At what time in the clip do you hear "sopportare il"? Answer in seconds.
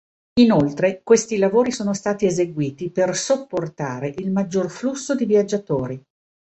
3.15-4.31